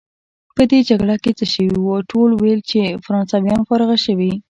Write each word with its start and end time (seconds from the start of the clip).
په 0.55 0.63
دې 0.71 0.79
جګړه 0.89 1.15
کې 1.23 1.31
څه 1.39 1.45
شوي 1.53 1.77
وو؟ 1.81 1.95
ټولو 2.11 2.33
ویل 2.37 2.61
چې 2.69 2.79
فرانسویان 3.05 3.61
فارغه 3.67 3.97
شوي. 4.05 4.31